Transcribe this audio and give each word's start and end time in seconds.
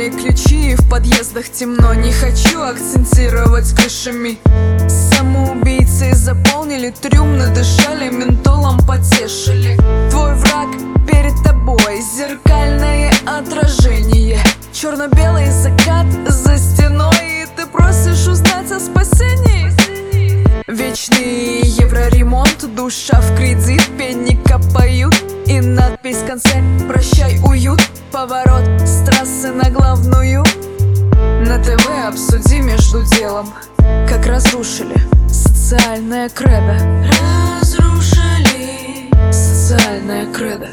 Потеряли 0.00 0.10
ключи, 0.10 0.74
в 0.76 0.88
подъездах 0.88 1.50
темно. 1.50 1.92
Не 1.92 2.10
хочу 2.10 2.62
акцентировать 2.62 3.70
клишами 3.74 4.38
Самоубийцы 4.88 6.14
заполнили 6.14 6.90
трюм 6.90 7.36
Надышали 7.36 8.08
ментолом, 8.08 8.78
потешили. 8.86 9.76
Твой 10.10 10.34
враг 10.36 10.68
перед 11.06 11.34
тобой 11.44 12.00
Зеркальное 12.16 13.12
отражение. 13.26 14.38
Черно-белый 14.72 15.50
закат 15.50 16.06
за 16.28 16.56
стеной 16.56 17.42
И 17.42 17.46
ты 17.54 17.66
просишь 17.66 18.26
узнать 18.26 18.72
о 18.72 18.80
спасении. 18.80 19.70
Вечный 20.66 21.60
евроремонт, 21.60 22.74
душа 22.74 23.20
в 23.20 23.36
кредит, 23.36 23.82
пенника 23.98 24.58
поют 24.72 25.14
И 25.46 25.60
надпись 25.60 26.18
в 26.18 26.26
конце 26.26 26.62
«Прощай, 26.88 27.38
уют» 27.44 27.82
Поворот 28.12 28.64
с 28.80 29.04
обсуди 32.10 32.60
между 32.60 33.04
делом. 33.04 33.54
Как 34.08 34.26
разрушили 34.26 34.96
социальное 35.28 36.28
кредо. 36.28 36.76
Разрушили 37.60 39.08
Социальное 39.30 40.26
кредо. 40.32 40.68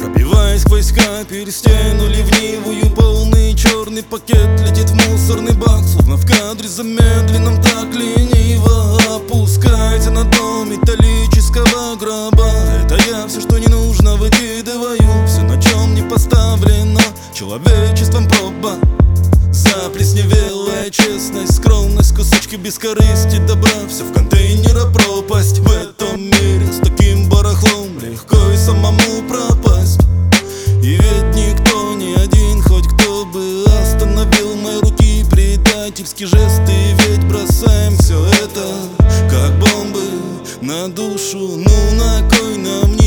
Пробиваясь 0.00 0.62
сквозь 0.62 0.90
капель 0.90 1.50
стену 1.52 2.08
ливневую 2.08 2.94
Полный 2.94 3.33
черный 3.64 4.02
пакет 4.02 4.60
летит 4.60 4.90
в 4.90 4.94
мусорный 4.94 5.54
бак 5.54 5.84
Словно 5.86 6.16
в 6.16 6.26
кадре 6.26 6.68
замедленном 6.68 7.62
так 7.62 7.94
лениво 7.94 8.98
Опускается 9.16 10.10
на 10.10 10.24
дно 10.24 10.64
металлического 10.64 11.96
гроба. 11.96 12.48
Это 12.82 12.96
я 13.08 13.26
все, 13.26 13.40
что 13.40 13.58
не 13.58 13.68
нужно 13.68 14.16
выкидываю 14.16 15.26
Все, 15.26 15.42
на 15.42 15.60
чем 15.60 15.94
не 15.94 16.02
поставлено 16.02 17.00
человечеством 17.32 18.28
проба. 18.28 18.74
Заплесневелая 19.50 20.90
честность, 20.90 21.56
скромность, 21.56 22.14
кусочки 22.14 22.56
бескорысти 22.56 23.38
добра. 23.46 23.70
Все 23.88 24.04
в 24.04 24.12
контейнера 24.12 24.90
пропасть 24.92 25.58
В 25.60 25.70
этом 25.70 26.20
мире 26.20 26.66
с 26.72 26.78
таким 26.78 27.28
барахлом. 27.28 27.98
Легко 28.00 28.50
и 28.50 28.56
самому 28.56 29.22
пропасть 29.28 29.63
Предательские 36.24 36.26
жесты, 36.26 36.72
ведь 37.06 37.24
бросаем 37.26 37.96
все 37.98 38.24
это 38.26 38.66
как 39.28 39.58
бомбы 39.58 40.00
на 40.62 40.88
душу. 40.88 41.38
Ну 41.38 41.94
на 41.96 42.28
кой 42.30 42.56
нам 42.56 42.96
ни 42.96 43.03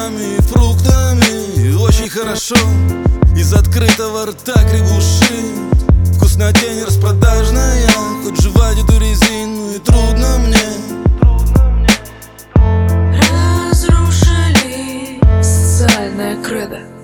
овощами, 0.00 0.40
фруктами. 0.48 1.76
Очень 1.76 2.08
хорошо 2.08 2.56
из 3.36 3.52
открытого 3.52 4.26
рта 4.26 4.54
кривуши. 4.68 5.54
Вкуснотень 6.16 6.76
не 6.76 6.84
распродажная, 6.84 7.88
хоть 8.22 8.40
жевать 8.40 8.78
эту 8.78 8.98
резину 8.98 9.74
и 9.74 9.78
трудно 9.78 10.38
мне. 10.38 10.58
Разрушили 13.72 15.20
социальное 15.42 16.42
кредо. 16.42 16.99